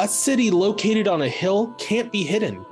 A 0.00 0.08
city 0.08 0.50
located 0.50 1.06
on 1.06 1.22
a 1.22 1.28
hill 1.28 1.74
can't 1.78 2.10
be 2.10 2.24
hidden. 2.24 2.64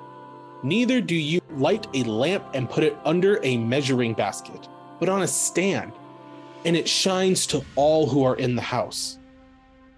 Neither 0.62 1.00
do 1.00 1.14
you 1.14 1.40
light 1.52 1.86
a 1.94 2.02
lamp 2.04 2.44
and 2.54 2.68
put 2.68 2.84
it 2.84 2.96
under 3.04 3.38
a 3.44 3.56
measuring 3.56 4.14
basket, 4.14 4.68
but 4.98 5.08
on 5.08 5.22
a 5.22 5.26
stand, 5.26 5.92
and 6.64 6.76
it 6.76 6.88
shines 6.88 7.46
to 7.48 7.64
all 7.76 8.06
who 8.06 8.24
are 8.24 8.36
in 8.36 8.56
the 8.56 8.62
house. 8.62 9.18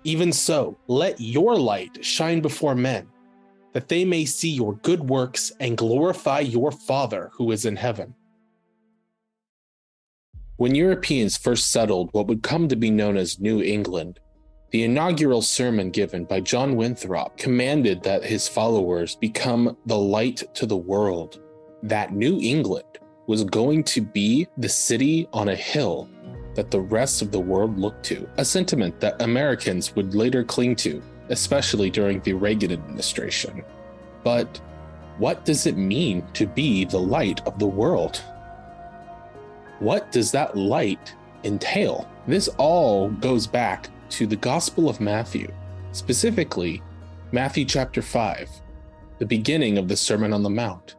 Even 0.05 0.33
so, 0.33 0.77
let 0.89 1.21
your 1.21 1.57
light 1.57 2.05
shine 2.05 2.41
before 2.41 2.75
men, 2.75 3.09
that 3.73 3.89
they 3.89 4.05
may 4.05 4.25
see 4.25 4.51
your 4.51 4.75
good 4.77 5.01
works 5.01 5.53
and 5.59 5.79
glorify 5.79 6.41
your 6.41 6.71
Father 6.71 7.31
who 7.35 7.51
is 7.51 7.65
in 7.65 7.77
heaven. 7.77 8.15
When 10.57 10.75
Europeans 10.75 11.37
first 11.37 11.71
settled 11.71 12.11
what 12.13 12.27
would 12.27 12.43
come 12.43 12.69
to 12.69 12.77
be 12.77 12.91
known 12.91 13.17
as 13.17 13.41
New 13.41 13.63
England, 13.63 14.21
the 14.73 14.85
inaugural 14.85 15.43
sermon 15.43 15.91
given 15.91 16.25
by 16.25 16.41
John 16.41 16.77
Winthrop 16.77 17.37
commanded 17.37 18.03
that 18.03 18.25
his 18.25 18.49
followers 18.49 19.15
become 19.17 19.77
the 19.85 19.99
light 19.99 20.43
to 20.55 20.65
the 20.65 20.77
world, 20.77 21.41
that 21.83 22.15
New 22.15 22.39
England 22.41 22.99
was 23.27 23.45
going 23.45 23.85
to 23.85 24.01
be 24.01 24.49
the 24.57 24.69
city 24.69 25.29
on 25.33 25.51
a 25.51 25.55
hill 25.55 26.09
that 26.55 26.71
the 26.71 26.81
rest 26.81 27.21
of 27.21 27.31
the 27.31 27.41
world 27.41 27.79
looked 27.79 28.03
to, 28.05 28.29
a 28.39 28.45
sentiment 28.45 28.99
that 29.01 29.21
Americans 29.21 29.95
would 29.95 30.15
later 30.15 30.43
cling 30.43 30.75
to, 30.77 31.03
especially 31.29 31.91
during 31.91 32.21
the 32.21 32.33
Reagan 32.33 32.73
administration. 32.73 33.63
But 34.25 34.61
what 35.19 35.45
does 35.45 35.67
it 35.67 35.77
mean 35.77 36.27
to 36.33 36.47
be 36.47 36.85
the 36.87 36.99
light 36.99 37.47
of 37.47 37.59
the 37.59 37.67
world? 37.67 38.23
What 39.81 40.11
does 40.13 40.31
that 40.33 40.57
light 40.57 41.15
entail? 41.45 42.09
This 42.27 42.49
all 42.57 43.11
goes 43.11 43.47
back 43.47 43.89
to 44.13 44.27
the 44.27 44.37
Gospel 44.37 44.91
of 44.91 45.01
Matthew, 45.01 45.51
specifically 45.93 46.83
Matthew 47.33 47.65
chapter 47.65 48.03
5, 48.03 48.51
the 49.19 49.25
beginning 49.25 49.79
of 49.79 49.89
the 49.89 49.97
Sermon 49.97 50.35
on 50.35 50.43
the 50.43 50.51
Mount. 50.51 50.97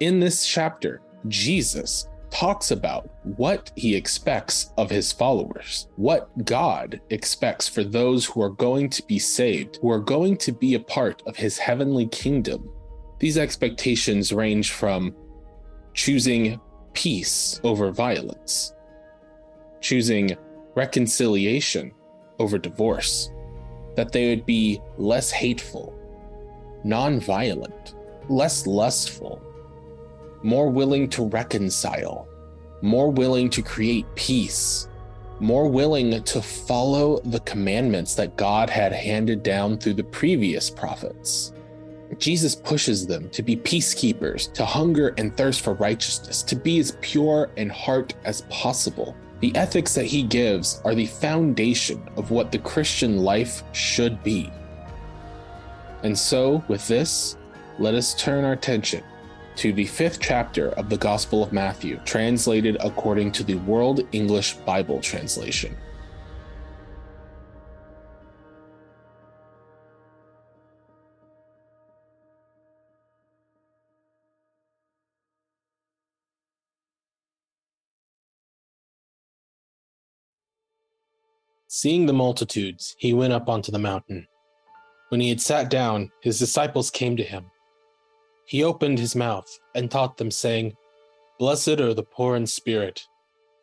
In 0.00 0.18
this 0.18 0.44
chapter, 0.44 1.00
Jesus 1.28 2.08
talks 2.30 2.72
about 2.72 3.08
what 3.22 3.70
he 3.76 3.94
expects 3.94 4.72
of 4.78 4.90
his 4.90 5.12
followers, 5.12 5.86
what 5.94 6.28
God 6.44 7.00
expects 7.10 7.68
for 7.68 7.84
those 7.84 8.26
who 8.26 8.42
are 8.42 8.50
going 8.50 8.90
to 8.90 9.02
be 9.04 9.20
saved, 9.20 9.78
who 9.80 9.88
are 9.88 10.00
going 10.00 10.36
to 10.38 10.50
be 10.50 10.74
a 10.74 10.80
part 10.80 11.22
of 11.24 11.36
his 11.36 11.58
heavenly 11.58 12.08
kingdom. 12.08 12.68
These 13.20 13.38
expectations 13.38 14.32
range 14.32 14.72
from 14.72 15.14
choosing 15.94 16.60
peace 16.94 17.60
over 17.62 17.92
violence, 17.92 18.74
choosing 19.80 20.36
reconciliation 20.74 21.92
over 22.38 22.58
divorce, 22.58 23.30
that 23.94 24.12
they 24.12 24.28
would 24.28 24.46
be 24.46 24.80
less 24.98 25.30
hateful, 25.30 25.94
non-violent, 26.84 27.94
less 28.28 28.66
lustful, 28.66 29.40
more 30.42 30.68
willing 30.68 31.08
to 31.08 31.24
reconcile, 31.26 32.28
more 32.82 33.10
willing 33.10 33.48
to 33.50 33.62
create 33.62 34.06
peace, 34.14 34.88
more 35.40 35.68
willing 35.68 36.22
to 36.22 36.40
follow 36.40 37.20
the 37.20 37.40
commandments 37.40 38.14
that 38.14 38.36
God 38.36 38.70
had 38.70 38.92
handed 38.92 39.42
down 39.42 39.78
through 39.78 39.94
the 39.94 40.04
previous 40.04 40.70
prophets. 40.70 41.52
Jesus 42.18 42.54
pushes 42.54 43.06
them 43.06 43.28
to 43.30 43.42
be 43.42 43.56
peacekeepers, 43.56 44.52
to 44.52 44.64
hunger 44.64 45.14
and 45.18 45.36
thirst 45.36 45.62
for 45.62 45.74
righteousness, 45.74 46.42
to 46.44 46.54
be 46.54 46.78
as 46.78 46.96
pure 47.00 47.50
in 47.56 47.68
heart 47.68 48.14
as 48.24 48.42
possible. 48.42 49.16
The 49.40 49.54
ethics 49.54 49.94
that 49.94 50.06
he 50.06 50.22
gives 50.22 50.80
are 50.84 50.94
the 50.94 51.06
foundation 51.06 52.08
of 52.16 52.30
what 52.30 52.50
the 52.50 52.58
Christian 52.58 53.18
life 53.18 53.62
should 53.72 54.22
be. 54.22 54.50
And 56.02 56.18
so, 56.18 56.64
with 56.68 56.86
this, 56.88 57.36
let 57.78 57.94
us 57.94 58.14
turn 58.14 58.44
our 58.44 58.52
attention 58.52 59.02
to 59.56 59.72
the 59.72 59.86
fifth 59.86 60.20
chapter 60.20 60.70
of 60.70 60.88
the 60.88 60.96
Gospel 60.96 61.42
of 61.42 61.52
Matthew, 61.52 62.00
translated 62.04 62.76
according 62.80 63.32
to 63.32 63.44
the 63.44 63.56
World 63.56 64.00
English 64.12 64.54
Bible 64.58 65.00
Translation. 65.00 65.76
Seeing 81.68 82.06
the 82.06 82.12
multitudes, 82.12 82.94
he 82.98 83.12
went 83.12 83.32
up 83.32 83.48
onto 83.48 83.72
the 83.72 83.78
mountain. 83.78 84.28
When 85.08 85.20
he 85.20 85.28
had 85.28 85.40
sat 85.40 85.68
down, 85.68 86.12
his 86.20 86.38
disciples 86.38 86.90
came 86.90 87.16
to 87.16 87.24
him. 87.24 87.46
He 88.46 88.62
opened 88.62 89.00
his 89.00 89.16
mouth 89.16 89.48
and 89.74 89.90
taught 89.90 90.16
them, 90.16 90.30
saying, 90.30 90.76
Blessed 91.38 91.80
are 91.80 91.92
the 91.92 92.04
poor 92.04 92.36
in 92.36 92.46
spirit, 92.46 93.02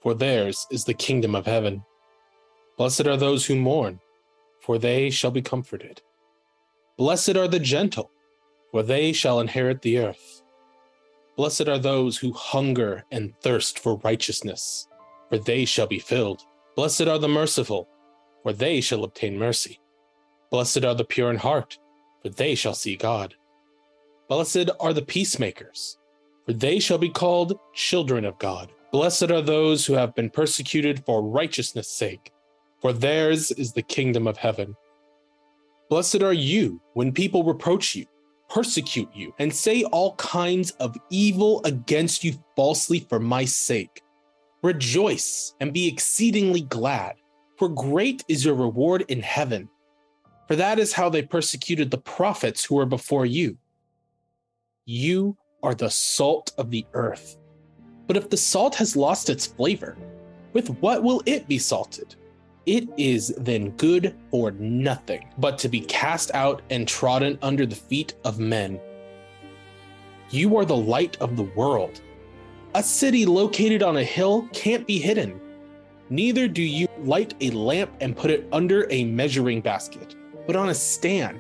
for 0.02 0.14
theirs 0.14 0.68
is 0.70 0.84
the 0.84 0.94
kingdom 0.94 1.34
of 1.34 1.46
heaven. 1.46 1.84
Blessed 2.78 3.08
are 3.08 3.16
those 3.16 3.46
who 3.46 3.56
mourn, 3.56 4.02
for 4.60 4.78
they 4.78 5.10
shall 5.10 5.32
be 5.32 5.42
comforted. 5.42 6.02
Blessed 6.98 7.38
are 7.38 7.48
the 7.48 7.60
gentle, 7.60 8.12
for 8.72 8.84
they 8.84 9.14
shall 9.14 9.40
inherit 9.40 9.82
the 9.82 10.00
earth. 10.00 10.44
Blessed 11.38 11.70
are 11.70 11.80
those 11.80 12.18
who 12.18 12.34
hunger 12.34 13.06
and 13.12 13.34
thirst 13.42 13.80
for 13.80 13.96
righteousness, 14.04 14.88
for 15.30 15.38
they 15.38 15.64
shall 15.64 15.88
be 15.88 16.00
filled. 16.00 16.42
Blessed 16.76 17.08
are 17.08 17.18
the 17.18 17.28
merciful, 17.28 17.88
for 18.44 18.54
they 18.54 18.82
shall 18.82 19.04
obtain 19.04 19.40
mercy. 19.40 19.80
Blessed 20.52 20.86
are 20.86 20.94
the 20.94 21.06
pure 21.06 21.32
in 21.32 21.38
heart, 21.38 21.80
for 22.22 22.30
they 22.30 22.54
shall 22.54 22.76
see 22.76 22.96
God. 22.96 23.34
Blessed 24.30 24.70
are 24.80 24.94
the 24.94 25.02
peacemakers, 25.02 25.98
for 26.46 26.54
they 26.54 26.80
shall 26.80 26.98
be 26.98 27.10
called 27.10 27.58
children 27.74 28.26
of 28.26 28.38
God. 28.38 28.72
Blessed 28.92 29.32
are 29.32 29.42
those 29.42 29.86
who 29.86 29.94
have 29.94 30.14
been 30.14 30.30
persecuted 30.30 31.04
for 31.06 31.24
righteousness' 31.24 31.90
sake, 31.90 32.32
for 32.80 32.94
theirs 32.94 33.52
is 33.52 33.74
the 33.74 33.82
kingdom 33.82 34.28
of 34.28 34.38
heaven. 34.38 34.76
Blessed 35.90 36.22
are 36.22 36.34
you 36.34 36.80
when 36.94 37.12
people 37.12 37.44
reproach 37.44 37.96
you, 37.96 38.06
persecute 38.50 39.10
you, 39.14 39.34
and 39.40 39.54
say 39.54 39.84
all 39.86 40.16
kinds 40.16 40.72
of 40.72 40.96
evil 41.10 41.62
against 41.66 42.24
you 42.24 42.34
falsely 42.56 43.00
for 43.00 43.20
my 43.20 43.46
sake. 43.46 44.02
Rejoice 44.62 45.56
and 45.60 45.74
be 45.74 45.88
exceedingly 45.88 46.62
glad, 46.62 47.16
for 47.64 47.70
great 47.70 48.26
is 48.28 48.44
your 48.44 48.56
reward 48.56 49.06
in 49.08 49.22
heaven. 49.22 49.70
For 50.50 50.58
that 50.58 50.80
is 50.80 50.92
how 50.92 51.08
they 51.08 51.22
persecuted 51.22 51.90
the 51.90 51.98
prophets 51.98 52.66
who 52.66 52.76
were 52.76 52.86
before 52.86 53.26
you. 53.26 53.58
You 54.84 55.38
are 55.64 55.74
the 55.74 55.90
salt 55.90 56.52
of 56.58 56.72
the 56.72 56.86
earth. 56.92 57.38
But 58.06 58.18
if 58.18 58.30
the 58.30 58.36
salt 58.36 58.76
has 58.76 58.98
lost 58.98 59.30
its 59.30 59.48
flavor, 59.48 59.96
with 60.52 60.72
what 60.82 61.04
will 61.04 61.24
it 61.26 61.48
be 61.48 61.58
salted? 61.58 62.18
It 62.66 62.90
is 62.98 63.30
then 63.38 63.70
good 63.78 64.14
for 64.30 64.52
nothing 64.52 65.30
but 65.38 65.58
to 65.60 65.70
be 65.70 65.80
cast 65.80 66.32
out 66.34 66.64
and 66.70 66.86
trodden 66.86 67.40
under 67.42 67.66
the 67.66 67.76
feet 67.76 68.14
of 68.26 68.40
men. 68.40 68.78
You 70.32 70.58
are 70.58 70.66
the 70.66 70.76
light 70.76 71.16
of 71.22 71.38
the 71.38 71.50
world. 71.56 72.02
A 72.76 72.84
city 72.84 73.26
located 73.26 73.82
on 73.82 73.96
a 73.96 74.04
hill 74.04 74.50
can't 74.52 74.86
be 74.86 75.00
hidden. 75.00 75.40
Neither 76.10 76.48
do 76.48 76.62
you 76.62 76.88
light 77.00 77.34
a 77.42 77.50
lamp 77.52 77.94
and 78.02 78.16
put 78.16 78.32
it 78.32 78.48
under 78.52 78.86
a 78.90 79.06
measuring 79.06 79.62
basket, 79.62 80.16
but 80.46 80.56
on 80.56 80.70
a 80.70 80.76
stand, 80.76 81.40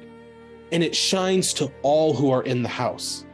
and 0.71 0.83
it 0.83 0.95
shines 0.95 1.53
to 1.55 1.71
all 1.81 2.13
who 2.13 2.31
are 2.31 2.43
in 2.43 2.63
the 2.63 2.69
house. 2.69 3.25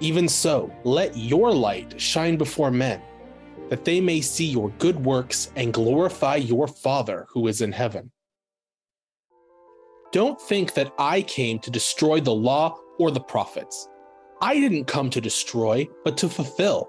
Even 0.00 0.28
so, 0.28 0.72
let 0.84 1.16
your 1.16 1.52
light 1.52 2.00
shine 2.00 2.36
before 2.36 2.70
men, 2.70 3.02
that 3.68 3.84
they 3.84 4.00
may 4.00 4.20
see 4.20 4.46
your 4.46 4.70
good 4.78 5.04
works 5.04 5.50
and 5.56 5.74
glorify 5.74 6.36
your 6.36 6.68
Father 6.68 7.26
who 7.30 7.48
is 7.48 7.60
in 7.60 7.72
heaven. 7.72 8.10
Don't 10.12 10.40
think 10.40 10.74
that 10.74 10.92
I 10.98 11.22
came 11.22 11.58
to 11.58 11.70
destroy 11.70 12.20
the 12.20 12.34
law 12.34 12.78
or 12.98 13.10
the 13.10 13.20
prophets. 13.20 13.88
I 14.40 14.54
didn't 14.60 14.84
come 14.84 15.10
to 15.10 15.20
destroy, 15.20 15.88
but 16.04 16.16
to 16.18 16.28
fulfill. 16.28 16.88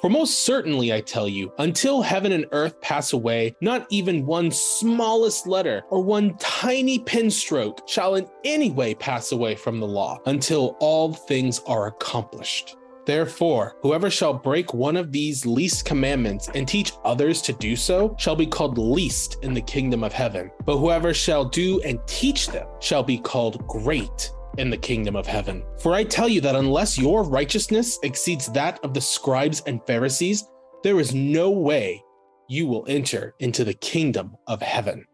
For 0.00 0.10
most 0.10 0.44
certainly, 0.44 0.92
I 0.92 1.00
tell 1.00 1.26
you, 1.26 1.52
until 1.58 2.02
heaven 2.02 2.32
and 2.32 2.46
earth 2.52 2.78
pass 2.82 3.14
away, 3.14 3.56
not 3.62 3.86
even 3.88 4.26
one 4.26 4.50
smallest 4.50 5.46
letter 5.46 5.84
or 5.88 6.02
one 6.02 6.36
tiny 6.38 6.98
pen 6.98 7.30
stroke 7.30 7.88
shall 7.88 8.16
in 8.16 8.28
any 8.44 8.70
way 8.70 8.94
pass 8.94 9.32
away 9.32 9.54
from 9.54 9.80
the 9.80 9.86
law 9.86 10.20
until 10.26 10.76
all 10.80 11.14
things 11.14 11.62
are 11.66 11.86
accomplished. 11.86 12.76
Therefore, 13.06 13.76
whoever 13.82 14.10
shall 14.10 14.34
break 14.34 14.74
one 14.74 14.96
of 14.96 15.12
these 15.12 15.46
least 15.46 15.84
commandments 15.84 16.50
and 16.54 16.66
teach 16.66 16.92
others 17.04 17.40
to 17.42 17.52
do 17.54 17.76
so 17.76 18.16
shall 18.18 18.36
be 18.36 18.46
called 18.46 18.78
least 18.78 19.38
in 19.42 19.54
the 19.54 19.60
kingdom 19.62 20.02
of 20.02 20.12
heaven. 20.12 20.50
But 20.64 20.78
whoever 20.78 21.14
shall 21.14 21.44
do 21.44 21.80
and 21.82 22.00
teach 22.06 22.48
them 22.48 22.66
shall 22.80 23.04
be 23.04 23.18
called 23.18 23.64
great 23.68 24.32
in 24.58 24.70
the 24.70 24.76
kingdom 24.76 25.16
of 25.16 25.26
heaven. 25.26 25.64
For 25.78 25.94
I 25.94 26.04
tell 26.04 26.28
you 26.28 26.40
that 26.42 26.56
unless 26.56 26.98
your 26.98 27.22
righteousness 27.22 27.98
exceeds 28.02 28.46
that 28.52 28.78
of 28.84 28.94
the 28.94 29.00
scribes 29.00 29.62
and 29.66 29.84
Pharisees, 29.86 30.44
there 30.82 31.00
is 31.00 31.14
no 31.14 31.50
way 31.50 32.02
you 32.48 32.66
will 32.66 32.84
enter 32.88 33.34
into 33.40 33.64
the 33.64 33.74
kingdom 33.74 34.36
of 34.46 34.62
heaven. 34.62 35.04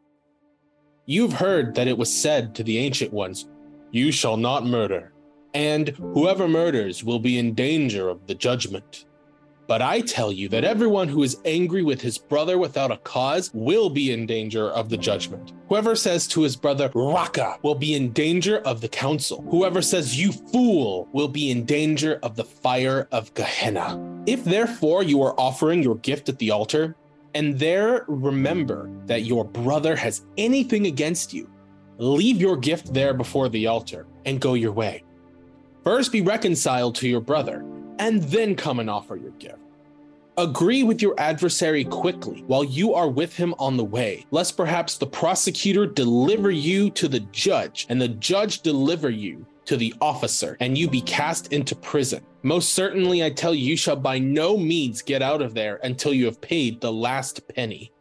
You've 1.06 1.32
heard 1.32 1.74
that 1.74 1.88
it 1.88 1.96
was 1.96 2.12
said 2.12 2.54
to 2.54 2.62
the 2.62 2.78
ancient 2.78 3.12
ones, 3.12 3.48
You 3.90 4.12
shall 4.12 4.36
not 4.36 4.66
murder, 4.66 5.12
and 5.54 5.88
whoever 5.88 6.46
murders 6.46 7.02
will 7.02 7.18
be 7.18 7.38
in 7.38 7.54
danger 7.54 8.08
of 8.08 8.26
the 8.26 8.34
judgment. 8.34 9.06
But 9.66 9.80
I 9.80 10.00
tell 10.00 10.32
you 10.32 10.48
that 10.48 10.64
everyone 10.64 11.08
who 11.08 11.22
is 11.22 11.40
angry 11.44 11.82
with 11.82 12.00
his 12.00 12.18
brother 12.18 12.58
without 12.58 12.90
a 12.90 12.96
cause 12.98 13.50
will 13.54 13.88
be 13.88 14.12
in 14.12 14.26
danger 14.26 14.70
of 14.70 14.88
the 14.88 14.96
judgment. 14.96 15.52
Whoever 15.68 15.94
says 15.94 16.26
to 16.28 16.42
his 16.42 16.56
brother, 16.56 16.90
Raca, 16.94 17.58
will 17.62 17.74
be 17.74 17.94
in 17.94 18.12
danger 18.12 18.58
of 18.58 18.80
the 18.80 18.88
council. 18.88 19.42
Whoever 19.50 19.80
says, 19.80 20.20
You 20.20 20.32
fool, 20.32 21.08
will 21.12 21.28
be 21.28 21.50
in 21.50 21.64
danger 21.64 22.18
of 22.22 22.36
the 22.36 22.44
fire 22.44 23.08
of 23.12 23.32
Gehenna. 23.34 24.22
If 24.26 24.44
therefore 24.44 25.02
you 25.02 25.22
are 25.22 25.38
offering 25.38 25.82
your 25.82 25.96
gift 25.96 26.28
at 26.28 26.38
the 26.38 26.50
altar, 26.50 26.96
and 27.34 27.58
there 27.58 28.04
remember 28.08 28.90
that 29.06 29.22
your 29.22 29.44
brother 29.44 29.96
has 29.96 30.26
anything 30.36 30.86
against 30.86 31.32
you, 31.32 31.50
leave 31.98 32.40
your 32.40 32.56
gift 32.56 32.92
there 32.92 33.14
before 33.14 33.48
the 33.48 33.66
altar 33.68 34.06
and 34.26 34.40
go 34.40 34.54
your 34.54 34.72
way. 34.72 35.04
First 35.84 36.12
be 36.12 36.20
reconciled 36.20 36.94
to 36.96 37.08
your 37.08 37.20
brother 37.20 37.64
and 37.98 38.22
then 38.24 38.54
come 38.54 38.80
and 38.80 38.90
offer 38.90 39.16
your 39.16 39.30
gift. 39.32 39.58
Agree 40.38 40.82
with 40.82 41.02
your 41.02 41.14
adversary 41.18 41.84
quickly 41.84 42.42
while 42.46 42.64
you 42.64 42.94
are 42.94 43.08
with 43.08 43.36
him 43.36 43.54
on 43.58 43.76
the 43.76 43.84
way, 43.84 44.24
lest 44.30 44.56
perhaps 44.56 44.96
the 44.96 45.06
prosecutor 45.06 45.86
deliver 45.86 46.50
you 46.50 46.88
to 46.90 47.06
the 47.06 47.20
judge, 47.32 47.86
and 47.90 48.00
the 48.00 48.08
judge 48.08 48.62
deliver 48.62 49.10
you 49.10 49.46
to 49.66 49.76
the 49.76 49.94
officer, 50.00 50.56
and 50.60 50.76
you 50.76 50.88
be 50.88 51.02
cast 51.02 51.52
into 51.52 51.76
prison. 51.76 52.24
Most 52.42 52.74
certainly, 52.74 53.22
I 53.22 53.30
tell 53.30 53.54
you, 53.54 53.64
you 53.64 53.76
shall 53.76 53.96
by 53.96 54.18
no 54.18 54.56
means 54.56 55.02
get 55.02 55.22
out 55.22 55.42
of 55.42 55.54
there 55.54 55.78
until 55.84 56.14
you 56.14 56.24
have 56.24 56.40
paid 56.40 56.80
the 56.80 56.92
last 56.92 57.46
penny. 57.54 57.92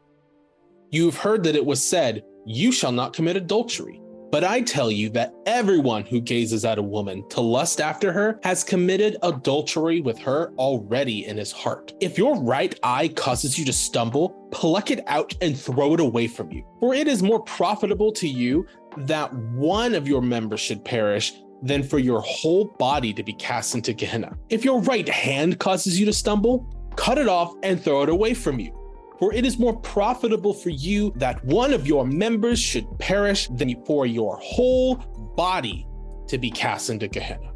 You 0.90 1.06
have 1.06 1.18
heard 1.18 1.44
that 1.44 1.56
it 1.56 1.66
was 1.66 1.84
said, 1.84 2.24
You 2.46 2.72
shall 2.72 2.92
not 2.92 3.14
commit 3.14 3.36
adultery. 3.36 4.02
But 4.32 4.46
I 4.46 4.62
tell 4.62 4.90
you 4.90 5.10
that 5.10 5.34
everyone 5.46 6.06
who 6.06 6.22
gazes 6.22 6.64
at 6.64 6.78
a 6.78 6.82
woman 6.82 7.28
to 7.30 7.42
lust 7.42 7.82
after 7.82 8.14
her 8.14 8.40
has 8.44 8.64
committed 8.64 9.18
adultery 9.24 10.00
with 10.00 10.18
her 10.20 10.54
already 10.58 11.26
in 11.26 11.36
his 11.36 11.52
heart. 11.52 11.94
If 12.00 12.18
your 12.18 12.40
right 12.40 12.74
eye 12.82 13.10
causes 13.10 13.60
you 13.60 13.66
to 13.66 13.74
stumble, 13.74 14.30
pluck 14.52 14.90
it 14.90 15.04
out 15.08 15.36
and 15.42 15.60
throw 15.60 15.96
it 15.96 16.00
away 16.00 16.28
from 16.28 16.50
you. 16.50 16.64
For 16.80 16.94
it 16.94 17.10
is 17.10 17.22
more 17.22 17.42
profitable 17.42 18.14
to 18.14 18.28
you 18.28 18.66
that 18.96 19.34
one 19.34 19.94
of 19.94 20.08
your 20.08 20.22
members 20.22 20.62
should 20.62 20.86
perish 20.86 21.34
than 21.62 21.84
for 21.84 22.00
your 22.00 22.22
whole 22.22 22.66
body 22.80 23.14
to 23.14 23.24
be 23.24 23.34
cast 23.34 23.76
into 23.76 23.94
Gehenna. 23.94 24.38
If 24.50 24.64
your 24.64 24.82
right 24.82 25.08
hand 25.10 25.60
causes 25.60 26.00
you 26.00 26.06
to 26.06 26.14
stumble, 26.14 26.74
cut 26.96 27.18
it 27.18 27.28
off 27.28 27.54
and 27.64 27.82
throw 27.82 28.04
it 28.04 28.10
away 28.10 28.34
from 28.34 28.62
you. 28.62 28.81
For 29.22 29.32
it 29.32 29.46
is 29.46 29.60
more 29.60 29.78
profitable 29.78 30.52
for 30.52 30.72
you 30.72 31.14
that 31.18 31.46
one 31.46 31.74
of 31.74 31.86
your 31.86 32.08
members 32.08 32.58
should 32.58 32.88
perish 32.98 33.48
than 33.50 33.86
for 33.86 34.08
your 34.08 34.36
whole 34.38 34.96
body 35.38 35.86
to 36.28 36.40
be 36.40 36.50
cast 36.50 36.90
into 36.90 37.08
Gehenna. 37.08 37.54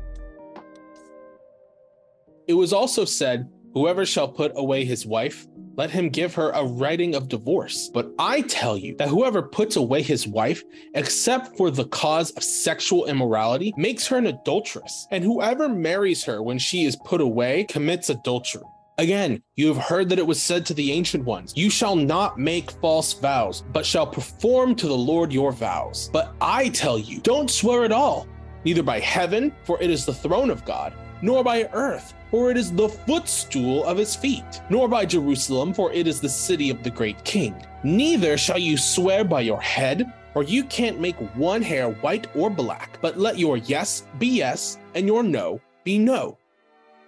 It 2.48 2.54
was 2.54 2.72
also 2.72 3.04
said, 3.04 3.50
Whoever 3.74 4.06
shall 4.06 4.28
put 4.28 4.52
away 4.56 4.86
his 4.86 5.08
wife, 5.08 5.48
let 5.76 5.90
him 5.90 6.10
give 6.10 6.36
her 6.36 6.52
a 6.52 6.64
writing 6.64 7.16
of 7.16 7.30
divorce. 7.30 7.90
But 7.92 8.12
I 8.20 8.42
tell 8.42 8.78
you 8.78 8.96
that 8.98 9.10
whoever 9.10 9.42
puts 9.42 9.76
away 9.76 10.04
his 10.04 10.28
wife, 10.28 10.64
except 10.94 11.58
for 11.58 11.72
the 11.72 11.86
cause 11.86 12.30
of 12.32 12.44
sexual 12.44 13.08
immorality, 13.08 13.74
makes 13.76 14.06
her 14.08 14.18
an 14.18 14.28
adulteress. 14.28 15.08
And 15.10 15.24
whoever 15.24 15.68
marries 15.68 16.24
her 16.26 16.44
when 16.44 16.60
she 16.60 16.86
is 16.86 16.96
put 16.96 17.22
away 17.22 17.64
commits 17.64 18.12
adultery. 18.12 18.62
Again, 18.98 19.44
you 19.56 19.68
have 19.68 19.78
heard 19.78 20.08
that 20.10 20.20
it 20.20 20.26
was 20.26 20.42
said 20.42 20.66
to 20.68 20.74
the 20.74 20.94
ancient 20.94 21.26
ones, 21.26 21.52
You 21.56 21.70
shall 21.70 21.98
not 21.98 22.40
make 22.40 22.72
false 22.72 23.12
vows, 23.12 23.66
but 23.74 23.86
shall 23.86 24.08
perform 24.08 24.74
to 24.76 24.88
the 24.88 24.98
Lord 24.98 25.34
your 25.34 25.52
vows. 25.52 26.10
But 26.14 26.34
I 26.40 26.70
tell 26.70 26.98
you, 26.98 27.20
don't 27.20 27.52
swear 27.52 27.84
at 27.84 27.92
all, 27.92 28.26
neither 28.64 28.84
by 28.84 29.02
heaven, 29.02 29.54
for 29.66 29.82
it 29.82 29.90
is 29.90 30.06
the 30.06 30.14
throne 30.14 30.50
of 30.50 30.64
God, 30.64 30.94
nor 31.22 31.44
by 31.44 31.70
earth, 31.74 32.14
for 32.32 32.52
it 32.52 32.56
is 32.56 32.72
the 32.72 32.88
footstool 32.88 33.84
of 33.84 33.98
his 33.98 34.16
feet, 34.16 34.62
nor 34.70 34.88
by 34.88 35.06
Jerusalem, 35.06 35.74
for 35.74 35.92
it 35.92 36.08
is 36.08 36.22
the 36.22 36.30
city 36.30 36.70
of 36.70 36.82
the 36.82 36.90
great 36.90 37.22
king. 37.26 37.54
Neither 37.84 38.38
shall 38.38 38.60
you 38.60 38.78
swear 38.78 39.26
by 39.26 39.42
your 39.42 39.62
head, 39.62 40.14
for 40.32 40.44
you 40.44 40.64
can't 40.64 41.02
make 41.02 41.18
one 41.36 41.62
hair 41.62 41.90
white 41.90 42.28
or 42.34 42.50
black, 42.50 42.98
but 43.02 43.18
let 43.18 43.38
your 43.38 43.58
yes 43.58 44.04
be 44.20 44.28
yes, 44.28 44.78
and 44.94 45.06
your 45.06 45.22
no 45.22 45.60
be 45.84 45.98
no 46.00 46.38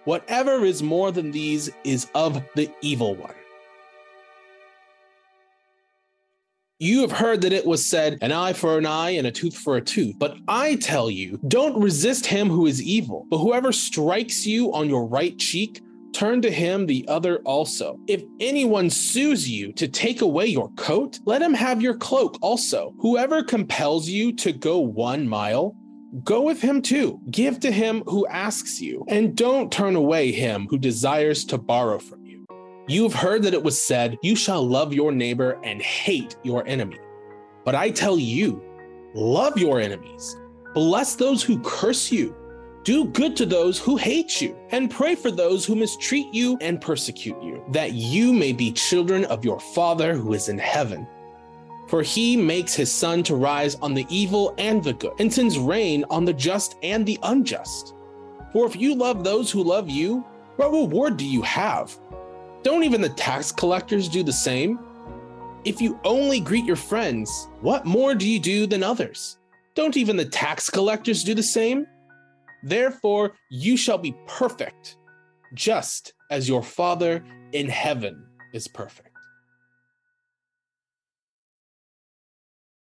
Whatever 0.08 0.64
is 0.64 0.82
more 0.82 1.12
than 1.12 1.32
these 1.32 1.68
is 1.84 2.08
of 2.14 2.42
the 2.56 2.70
evil 2.80 3.14
one. 3.14 3.34
You 6.78 7.02
have 7.02 7.12
heard 7.12 7.42
that 7.42 7.52
it 7.52 7.66
was 7.66 7.84
said, 7.84 8.16
an 8.22 8.32
eye 8.32 8.54
for 8.54 8.78
an 8.78 8.86
eye 8.86 9.10
and 9.10 9.26
a 9.26 9.30
tooth 9.30 9.54
for 9.54 9.76
a 9.76 9.82
tooth. 9.82 10.14
But 10.18 10.38
I 10.48 10.76
tell 10.76 11.10
you, 11.10 11.38
don't 11.48 11.78
resist 11.78 12.24
him 12.24 12.48
who 12.48 12.64
is 12.64 12.82
evil, 12.82 13.26
but 13.28 13.36
whoever 13.36 13.70
strikes 13.70 14.46
you 14.46 14.72
on 14.72 14.88
your 14.88 15.04
right 15.04 15.38
cheek, 15.38 15.82
turn 16.14 16.40
to 16.40 16.50
him 16.50 16.86
the 16.86 17.04
other 17.06 17.40
also. 17.40 18.00
If 18.06 18.24
anyone 18.40 18.88
sues 18.88 19.46
you 19.46 19.74
to 19.74 19.88
take 19.88 20.22
away 20.22 20.46
your 20.46 20.70
coat, 20.70 21.18
let 21.26 21.42
him 21.42 21.52
have 21.52 21.82
your 21.82 21.98
cloak 21.98 22.38
also. 22.40 22.94
Whoever 22.98 23.42
compels 23.42 24.08
you 24.08 24.32
to 24.36 24.52
go 24.52 24.78
one 24.78 25.28
mile, 25.28 25.76
Go 26.24 26.40
with 26.40 26.60
him 26.60 26.80
too. 26.80 27.20
Give 27.30 27.60
to 27.60 27.70
him 27.70 28.02
who 28.06 28.26
asks 28.28 28.80
you, 28.80 29.04
and 29.08 29.36
don't 29.36 29.70
turn 29.70 29.94
away 29.94 30.32
him 30.32 30.66
who 30.70 30.78
desires 30.78 31.44
to 31.46 31.58
borrow 31.58 31.98
from 31.98 32.24
you. 32.24 32.46
You've 32.86 33.12
heard 33.12 33.42
that 33.42 33.52
it 33.52 33.62
was 33.62 33.80
said, 33.80 34.16
You 34.22 34.34
shall 34.34 34.66
love 34.66 34.94
your 34.94 35.12
neighbor 35.12 35.60
and 35.62 35.82
hate 35.82 36.36
your 36.42 36.66
enemy. 36.66 36.98
But 37.64 37.74
I 37.74 37.90
tell 37.90 38.18
you, 38.18 38.62
love 39.14 39.58
your 39.58 39.80
enemies, 39.80 40.36
bless 40.72 41.14
those 41.14 41.42
who 41.42 41.60
curse 41.60 42.10
you, 42.10 42.34
do 42.84 43.04
good 43.08 43.36
to 43.36 43.44
those 43.44 43.78
who 43.78 43.98
hate 43.98 44.40
you, 44.40 44.56
and 44.70 44.90
pray 44.90 45.14
for 45.14 45.30
those 45.30 45.66
who 45.66 45.74
mistreat 45.76 46.32
you 46.32 46.56
and 46.62 46.80
persecute 46.80 47.36
you, 47.42 47.62
that 47.72 47.92
you 47.92 48.32
may 48.32 48.54
be 48.54 48.72
children 48.72 49.26
of 49.26 49.44
your 49.44 49.60
Father 49.60 50.14
who 50.14 50.32
is 50.32 50.48
in 50.48 50.58
heaven. 50.58 51.06
For 51.88 52.02
he 52.02 52.36
makes 52.36 52.74
his 52.74 52.92
sun 52.92 53.22
to 53.24 53.34
rise 53.34 53.74
on 53.76 53.94
the 53.94 54.06
evil 54.10 54.54
and 54.58 54.84
the 54.84 54.92
good, 54.92 55.12
and 55.18 55.32
sends 55.32 55.58
rain 55.58 56.04
on 56.10 56.24
the 56.24 56.34
just 56.34 56.76
and 56.82 57.04
the 57.04 57.18
unjust. 57.22 57.94
For 58.52 58.66
if 58.66 58.76
you 58.76 58.94
love 58.94 59.24
those 59.24 59.50
who 59.50 59.62
love 59.62 59.88
you, 59.88 60.24
what 60.56 60.70
reward 60.70 61.16
do 61.16 61.24
you 61.24 61.42
have? 61.42 61.98
Don't 62.62 62.84
even 62.84 63.00
the 63.00 63.08
tax 63.08 63.50
collectors 63.50 64.08
do 64.08 64.22
the 64.22 64.32
same? 64.32 64.78
If 65.64 65.80
you 65.80 65.98
only 66.04 66.40
greet 66.40 66.64
your 66.64 66.76
friends, 66.76 67.48
what 67.62 67.86
more 67.86 68.14
do 68.14 68.28
you 68.28 68.38
do 68.38 68.66
than 68.66 68.82
others? 68.82 69.38
Don't 69.74 69.96
even 69.96 70.16
the 70.16 70.24
tax 70.24 70.68
collectors 70.68 71.24
do 71.24 71.34
the 71.34 71.42
same? 71.42 71.86
Therefore, 72.62 73.32
you 73.50 73.76
shall 73.76 73.98
be 73.98 74.14
perfect, 74.26 74.96
just 75.54 76.12
as 76.30 76.48
your 76.48 76.62
Father 76.62 77.24
in 77.52 77.68
heaven 77.68 78.26
is 78.52 78.68
perfect. 78.68 79.07